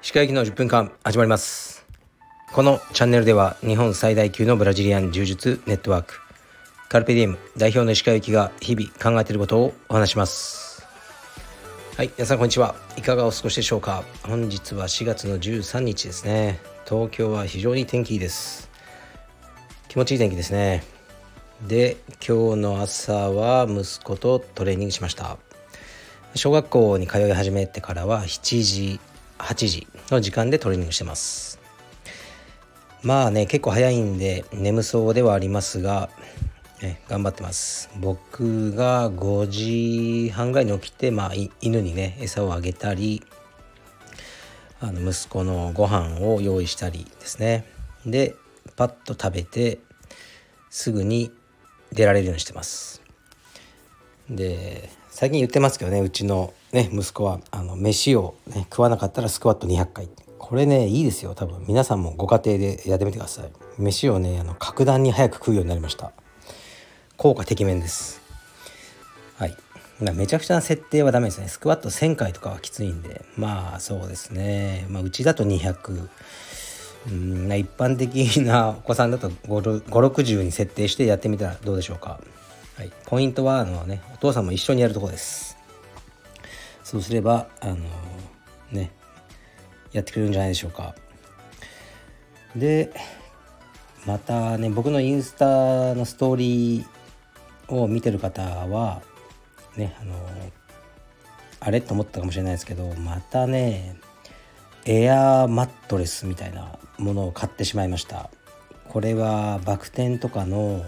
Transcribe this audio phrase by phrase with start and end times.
[0.00, 1.86] 歯科医の10分間始まります。
[2.54, 6.20] このチャンネルでは日本最大級のブラジリアン柔術ネットワーク
[6.88, 10.86] カルペディエム代表の石川行きが日々考えていることをお話します。
[11.98, 12.76] はい皆さんこんにちは。
[12.96, 14.04] いかがお過ごしでしょうか。
[14.22, 16.60] 本日は4月の13日ですね。
[16.88, 18.70] 東京は非常に天気いいです。
[19.88, 20.95] 気持ちいい天気ですね。
[21.62, 21.96] で
[22.26, 25.38] 今日の朝は息子とトレーニングしました。
[26.34, 29.00] 小学校に通い始めてからは7時
[29.38, 31.58] 8時の時間でトレーニングしてます。
[33.02, 36.10] まあね結構早いんで眠そうではありますが、
[36.82, 37.88] ね、頑張ってます。
[37.96, 43.24] 僕が5時半ぐらいに起きて、まあ、犬にね餌をあげたり
[44.78, 47.64] あの息子のご飯を用意したりですね。
[48.04, 48.34] で
[48.76, 49.78] パッと食べて
[50.68, 51.32] すぐに
[51.96, 53.02] 出られるようにしてます。
[54.30, 60.08] で最近言ってますけどねうちのね息子はあの飯を、ね、食わなかったらスクワット200回。
[60.38, 61.64] これねいいですよ多分。
[61.66, 63.50] 皆さんもご家庭でやってみてください。
[63.78, 66.12] 飯をねあの格段に早く食うようになりました。
[67.16, 68.20] 効果てきめんです。
[69.38, 69.56] はい。
[70.14, 71.48] めちゃくちゃな設定はダメですね。
[71.48, 73.24] スクワット1000回とかはきついんで。
[73.38, 76.08] まあそうですね、まあ、うちだと200
[77.08, 82.20] うん一般的なお子さんだと560に設定してやってみたらどうでしょうか。
[82.76, 85.56] はい、ポイントはあの、ね、お父さんも一緒にやるとこです。
[86.84, 87.76] そうすればあの
[88.70, 88.92] ね
[89.92, 90.94] やってくれるんじゃないでしょうか。
[92.54, 92.92] で
[94.04, 99.02] またね僕のインスタのストーリーを見てる方は
[99.76, 100.14] ねあの
[101.60, 101.80] あれ？
[101.80, 103.96] と思ったかもしれないですけどまたね
[104.86, 108.30] エアーマットレスみたいなものを買ってしまいました
[108.88, 110.84] これはバク転とかの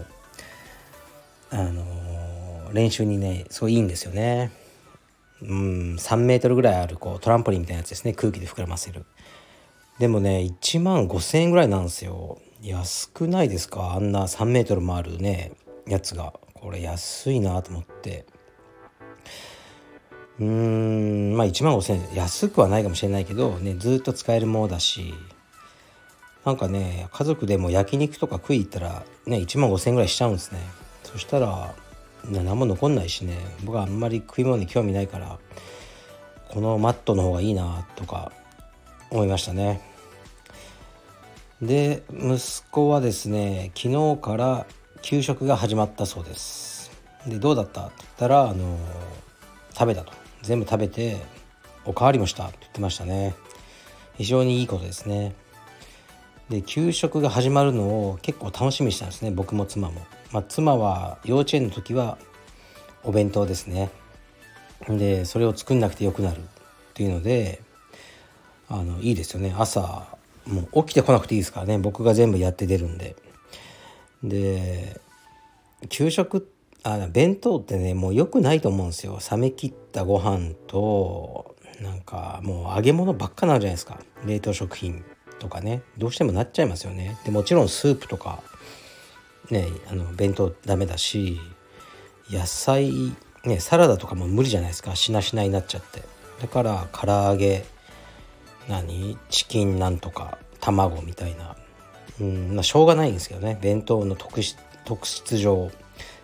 [1.51, 4.51] あの練習にねすごいいいんですよね。
[5.41, 9.05] うん3メートルぐらいあるこうトランポリンみたいなやつですね空気で膨らませる。
[9.99, 12.39] でもね1万5,000円ぐらいなんですよ。
[12.61, 13.93] 安くないですか？
[13.93, 15.51] あんな3メートルもあるね
[15.87, 16.33] やつが。
[16.53, 18.25] これ安いなと思って。
[20.39, 25.13] うんまあ1万5,000円安くはないかもしれないけどねずっと使えるものだし
[26.45, 30.59] なんかね家族でも焼肉とか食い行ったらね1万5,000円ぐらいしちゃうんですね。
[31.03, 31.73] そしたら
[32.29, 35.39] 何も残んないしね僕はあんまり食い物に興味ないから
[36.49, 38.31] このマットの方がいいなとか
[39.09, 39.81] 思いましたね。
[41.61, 44.65] で息子はですね昨日から
[45.01, 46.91] 給食が始まったそうです。
[47.27, 47.87] でどうだった？
[47.87, 48.77] って言ったらあの
[49.73, 50.18] 食べたと。
[50.41, 51.17] 全部食べて
[51.85, 53.35] おかわりもしたって言ってましたね。
[54.17, 55.33] 非常にいいことですね。
[56.49, 60.01] で給食が始まるのを結構楽しみにしたんですね僕も妻も、
[60.31, 62.17] まあ、妻は幼稚園の時は
[63.03, 63.91] お弁当ですね。
[64.87, 66.41] でそれを作んなくてよくなるっ
[66.95, 67.61] ていうので
[68.67, 69.53] あのいいですよね。
[69.57, 70.07] 朝
[70.45, 71.77] もう起きてこなくていいですからね。
[71.77, 73.15] 僕が全部やって出るんで。
[74.23, 74.99] で
[75.87, 79.19] 給食ってあ弁当ってねもう良くないと思うんですよ。
[79.31, 83.99] 冷め切ったご飯となんかもう揚げ物ばっかなるじゃないですか。
[84.25, 85.03] 冷凍食品
[85.39, 85.81] とかね。
[85.97, 87.17] どうしてもなっちゃいますよね。
[87.25, 88.41] でもちろんスープとか
[89.51, 91.39] ねあの弁当ダメだし
[92.29, 93.13] 野菜
[93.43, 94.95] ねサラダとかも無理じゃないですか。
[94.95, 96.01] しなしなになっちゃって。
[96.41, 97.65] だから唐揚げ
[98.69, 99.17] 何？
[99.29, 101.57] チキンなんとか卵みたいな。
[102.21, 103.59] うんまあしょうがないんですけどね。
[103.61, 105.69] 弁当の特質特質上。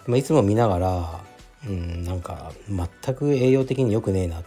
[0.06, 1.22] でもいつも見ながら
[1.68, 4.44] うんなんか全く栄養的に良くねえな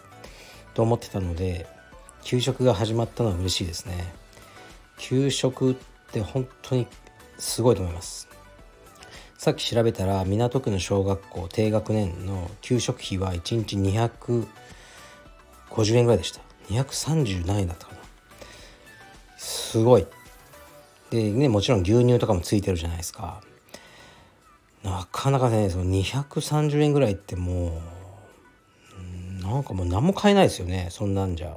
[0.74, 1.66] と思ってたので
[2.22, 4.12] 給食が始まったのは嬉しいですね。
[4.98, 5.76] 給食っ
[6.12, 6.86] て本当に
[7.38, 8.28] すごいと思います。
[9.38, 14.46] さっき調べたら港区の小学校低学年の給食費は1日250
[15.96, 16.40] 円ぐらいでした。
[16.68, 17.98] 230何円だったかな。
[19.36, 20.06] すごい。
[21.10, 23.40] でねもちろん牛乳とかもついてるじゃないですか。
[24.82, 27.80] なかなかねその230円ぐらいっても
[29.40, 31.56] うなんかもう何も買えないですよねそんなんじゃ。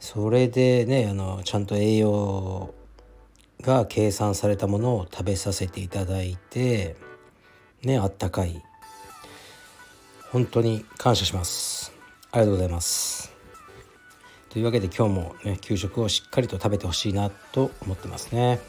[0.00, 2.72] それでねあのちゃんと栄養
[3.60, 6.96] が計算されたものを食べさせていただいて
[7.82, 8.62] ねあったかい。
[10.30, 11.92] 本当に感謝します。
[12.30, 13.32] ありがとうございます。
[14.50, 18.60] というわけで今日もね給食をしっかりと食べてほしいなと思ってますね。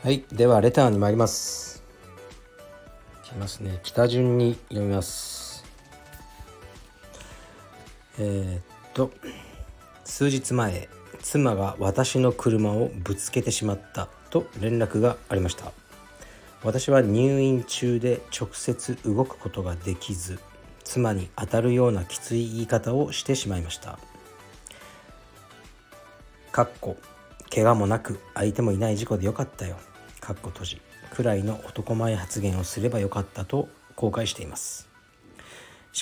[0.00, 1.82] はいではレターに参ります。
[3.24, 3.80] いきますね。
[3.82, 5.64] 北順に読みます。
[8.20, 9.10] えー、っと
[10.04, 10.88] 数日前
[11.20, 15.72] 妻が私の車をぶつけてしまったと連絡がありました。
[16.62, 20.38] 私は入院中で直接動くことができず
[20.84, 23.98] 妻に当たるようなきつい言い方をしてしまいました。
[26.52, 26.96] かっこ
[27.52, 29.76] 怪我もなく相手もいない事故でよかったよ。
[30.28, 34.86] かっこ閉じくらいの男前発言をすればよかったと後悔しています。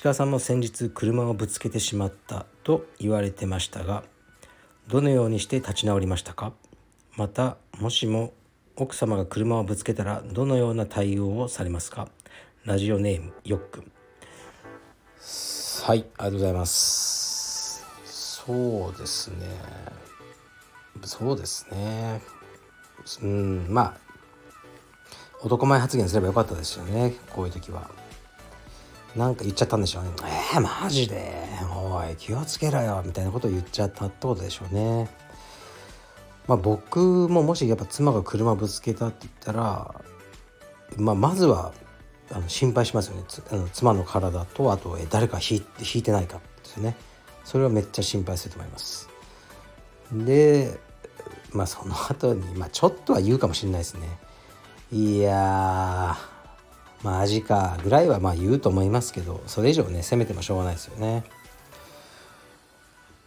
[0.03, 4.03] 鹿さんも先日車をぶつけてしまったと言われてましたが
[4.89, 6.53] どのようにして立ち直りましたか？
[7.15, 8.33] またもしも
[8.75, 12.09] 奥様が車をぶつけたらどのような対応をされますか？
[12.65, 13.93] ラジオネームよっくん
[15.85, 17.85] はいありがとうございます。
[18.05, 19.47] そうですね。
[21.05, 22.21] そうですね。
[23.23, 24.06] うんまあ
[25.47, 27.15] 男前発言すればよかったですよね。
[27.33, 27.89] こういう時は。
[29.15, 30.11] なんか言っちゃったんでしょうね。
[30.53, 31.47] えー、マジで？
[31.73, 35.09] おい気をつけろよみたいなことを言っちゃったってことでしょうね。
[36.49, 39.95] まあ僕ももしやっぱ妻が車ぶつけたって言ったら
[40.97, 41.73] まあまずは
[42.33, 43.23] あの心配しますよね。
[43.53, 46.97] あの妻の体とあと誰か引い引いてないかですね。
[47.45, 49.09] それはめっちゃ心配すると思います。
[50.13, 50.77] で
[51.53, 54.19] まあその後にまあちょっとは言うかもしれないですね。
[54.93, 56.17] いや
[57.03, 61.25] マジかぐらいはまあ言うと思いますけどそれ以上ね責めてもしょうがないですよね。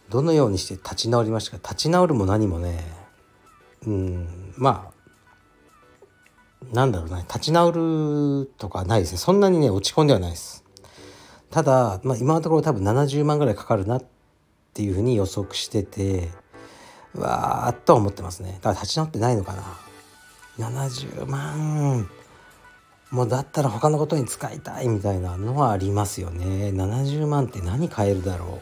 [0.08, 1.68] どのようにして立ち直りましたか？
[1.68, 2.82] 立ち直るも何もね。
[3.86, 7.72] うんまあなんだろうね立ち直
[8.42, 9.18] るとかないですね。
[9.18, 10.64] そんなにね落ち込んではないです。
[11.50, 14.04] ただ、まあ、今のところ多分70万ぐらいかかるなっ
[14.72, 16.30] ていうふうに予測してて
[17.14, 18.54] わーっと思ってますね。
[18.54, 19.89] だから立ち直ってないのかな。
[20.60, 22.08] 70万。
[23.10, 26.70] もうだったら他のことに使いたいみたいなのはありますよね。
[26.70, 28.60] 70万って何買えるだろ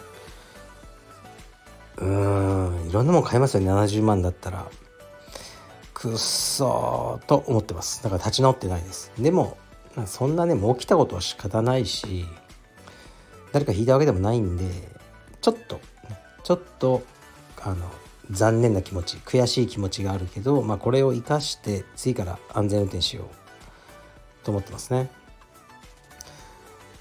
[1.99, 2.05] う。
[2.05, 3.71] うーんいろんなもん買えますよね。
[3.71, 4.67] 70万だったら。
[5.93, 8.03] くっそーと思ってます。
[8.05, 9.13] だから立ち直ってないです。
[9.19, 9.59] でも
[10.07, 12.25] そんなねもう起きたことは仕方ないし
[13.53, 14.65] 誰か引いたわけでもないんで
[15.41, 15.81] ちょっと
[16.45, 17.03] ちょっと
[17.61, 17.91] あの
[18.31, 25.11] 残念な気持ち悔しい気持ちがあるけど、まあ、これを生かして次から安全運転しようと思ってますね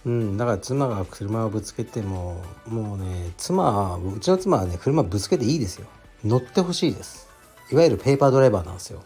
[0.05, 5.87] うんだから妻が車をぶつけてももうね妻うちの妻はね車ぶつけていいですよ
[6.23, 7.27] 乗ってほしいです
[7.71, 9.03] いわゆるペーパードライバーなんですよ。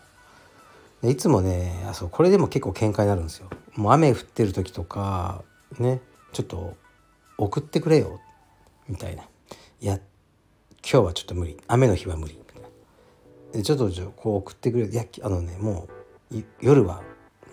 [1.01, 3.47] でいつもねあそうこれでも結構喧嘩になるんですよ。
[3.75, 5.43] もう雨降ってる時とか
[5.79, 5.99] ね
[6.31, 6.75] ちょっと
[7.37, 8.19] 送ってくれよ
[8.87, 9.23] みたいな。
[9.23, 9.99] いや
[10.83, 12.67] 今日はちょっと無理雨の日は無理みたいな。
[13.53, 15.87] でちょっとこう送ってくれいやあのねも
[16.31, 17.01] う夜は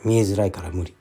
[0.04, 0.94] 見えづらいから無理。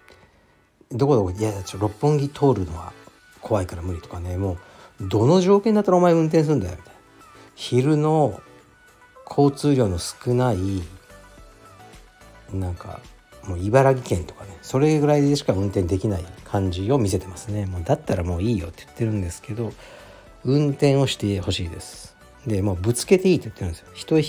[0.91, 2.93] どこどこいやちょ六本木通るのは
[3.41, 4.57] 怖いから無理とかねも
[5.01, 6.99] うどの条件だったらお前運転するんだよみたいな。
[7.55, 8.41] 昼の
[9.29, 10.57] 交通量の少ない
[12.53, 13.01] なんか
[13.45, 19.71] もう茨城県とかねそれぐらいでしか運転できない感じを見せてますねもうだったらもういいよって言ってるんですけど
[20.43, 23.87] 運転をしてほしいですでもうぶつけていいって言ってるんですよ。
[23.93, 24.19] 人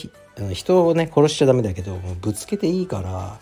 [0.53, 3.39] 人をね殺しちゃダメだけどもうぶつけていいから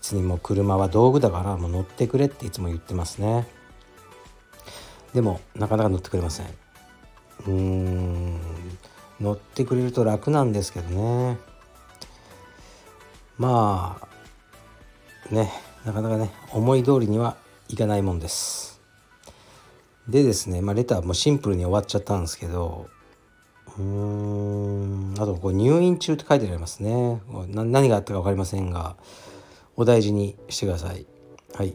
[0.00, 3.46] 別にもう車は道具だからもう乗ってくれっていつも言ってますね。
[5.14, 6.46] でもなかなか乗ってくれません。
[6.46, 8.40] うーん
[9.20, 11.38] 乗ってくれると楽なんですけどね。
[13.38, 13.98] ま
[15.30, 15.50] あね
[15.84, 17.36] なかなかね思い通りには
[17.68, 18.80] いかないもんです。
[20.08, 22.88] でですね、まあ、レターもシンプルに終わっちゃったんですけど
[23.78, 25.14] うん。
[25.18, 27.20] あとこう入院中って書いてありますね。
[27.54, 28.96] 何があったか分かりませんが
[29.76, 31.06] お大事にしてください。
[31.54, 31.74] はい。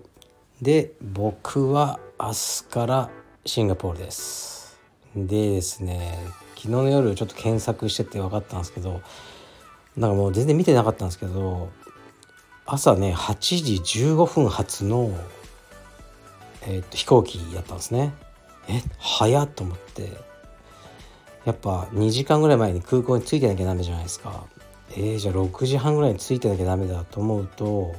[0.62, 3.10] で僕は明日から
[3.46, 4.80] シンガポールです。
[5.16, 6.18] でですね
[6.56, 9.02] 昨日の夜ちょっと検索してて分かったんですけど
[9.96, 11.70] なんかもう全然見てなかったんですけど
[12.66, 15.12] 朝ね8時15分発の、
[16.64, 18.14] えー、と飛行機やったんですね。
[18.70, 20.33] え早っと思って。
[21.46, 24.46] やっぱ2時間ぐらい前に空港に着いてなきゃダメじゃないですか。
[24.92, 27.96] えー、じゃあ6時半ぐらいに着いてなきゃダメだと思うと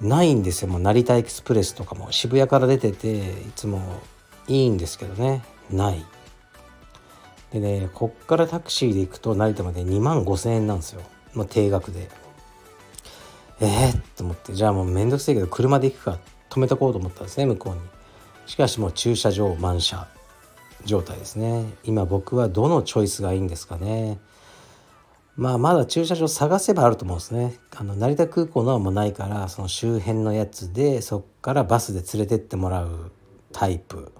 [0.00, 0.68] ないんですよ。
[0.68, 2.10] もう成田エクスプレスとかも。
[2.12, 3.22] 渋谷から出ててい
[3.54, 3.80] つも
[4.48, 5.44] いいんですけどね。
[5.70, 6.04] ない。
[7.52, 11.02] でねこっからタクシーで行くと成田まで2万5,000円なんですよ、
[11.32, 12.08] まあ、定額で。
[13.60, 14.52] ええー、と思って。
[14.52, 16.18] じゃあもうめんどくせえけど車で行くか。
[16.50, 17.80] 止めとこうと思ったんですね向こうに。
[18.46, 20.08] しかしもう駐車場満車。
[20.86, 21.74] 状態ですね。
[21.84, 24.18] 今僕はどのチョイスがいいんですかね。
[25.36, 27.58] まあまだ駐車場探せばあると思うんですね。
[27.76, 33.10] あの成田空港のはもうないからその周辺のやつでそっからバスで連れてってもらう
[33.52, 34.12] タイプ。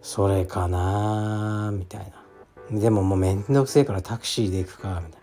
[0.00, 2.12] それかなみたい
[2.70, 2.80] な。
[2.80, 5.20] でももうめんどくせえからタクシーで行くかみたい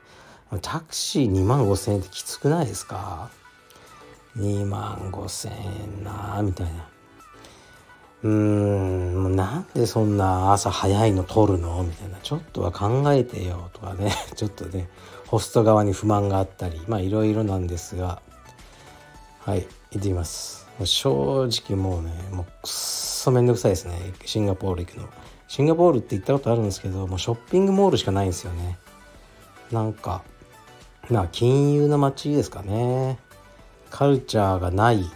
[0.52, 0.60] な。
[0.60, 3.30] タクシー2万5,000円ってきつくないですか
[4.36, 5.52] ？2万5,000
[5.98, 6.90] 円なみたいな。
[8.24, 11.84] うーんなんでそんな朝早いの取るの？
[11.84, 12.18] みたいな。
[12.20, 14.14] ちょっとは考えてよとかね。
[14.36, 14.90] ちょっとね
[15.28, 16.82] ホスト側に不満があったり。
[16.88, 18.22] まあいろいろなんですが。
[19.40, 20.68] はい行ってみます。
[20.84, 24.14] 正直もうねもうくっそめんどくさいですね。
[24.26, 25.08] シンガポール行くの。
[25.48, 28.80] シンガポールって行ったことあるんですけどもうショッピングモールしかないんですよね。
[29.72, 30.24] なんか
[31.10, 33.20] まあ金融の街ですかね。
[33.92, 35.10] カルチャーがない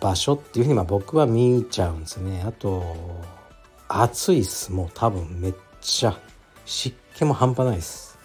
[0.00, 2.42] 場所っていうふうにまあ僕は見ちゃうんですね。
[2.46, 2.96] あと
[3.88, 4.72] 暑いっす。
[4.72, 6.18] もう多分めっちゃ
[6.64, 8.18] 湿気も半端ないです。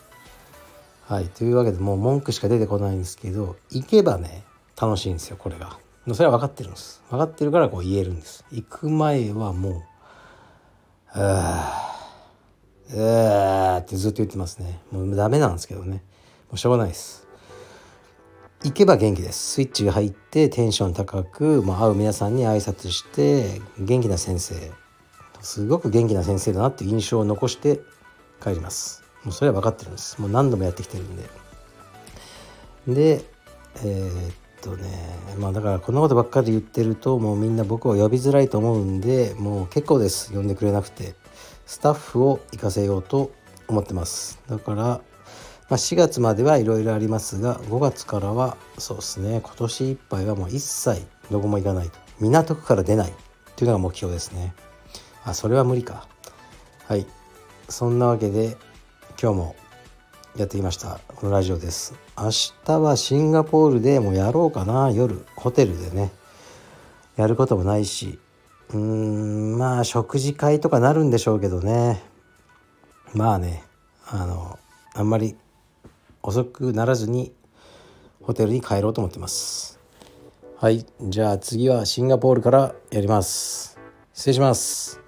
[1.08, 1.28] はい。
[1.30, 4.44] というわけでもう文句しか出てこないんですけど行けばね
[4.80, 5.78] 楽しいんですよこれが。
[6.14, 7.04] それは分かってるんです。
[7.10, 8.46] 分かってるからこう言えるんです。
[8.52, 9.84] 行く前はもう
[11.18, 11.96] 「ああ
[12.92, 14.80] うーってずっと言ってますね。
[14.92, 16.04] もうダメなんですけどね。
[16.50, 17.25] もうしょうがないです。
[18.66, 19.54] 行けば元気です。
[19.54, 24.56] スイッチが入ってテンション高く、まあ、会う皆さんに挨拶して元気な先生。
[25.42, 27.80] すごく元気な先生だなっていう印象を残して
[28.42, 29.04] 帰ります。
[29.24, 30.20] もうそれは分かってるんです。
[30.20, 31.24] もう何度もやってきてるんで。
[32.88, 33.26] で
[33.78, 34.90] えー、っとね
[35.40, 40.34] まあだからこんなことばっかり言ってるともうみんな僕を呼びづらいと思うんでもう結構です。
[40.34, 41.14] 呼んでくれなくて。
[41.68, 43.32] スタッフを行かせようと
[43.68, 44.40] 思ってます。
[44.48, 45.02] だから
[45.68, 51.98] まあ、4月まではいろいろありますが5月からはそうですね今年いっぱいはもう一切どこも行かないと。
[52.20, 53.14] 港区から出ない
[53.56, 54.54] というのが目標ですね。
[55.24, 56.08] あそれは無理か。
[56.88, 57.08] はい。
[57.68, 58.58] そんなわけで
[59.22, 59.56] 今日も
[60.38, 61.96] やってきましたこのラジオです。
[62.18, 62.30] 明
[62.66, 64.92] 日はシンガポールでもやろうかな。
[64.92, 66.12] 夜ホテルでね
[67.16, 68.20] やることもないし。
[68.70, 72.04] うーんまあ食事会とかなるんでしょうけどね。
[73.14, 73.64] まあね
[74.06, 74.60] あの
[74.94, 75.36] あんまり
[76.26, 77.32] 遅くならずに
[78.24, 79.80] ホテルに帰ろうと思ってます。
[80.58, 83.78] はいじゃあ次はシンガポールからやります。
[84.12, 85.00] 失礼します。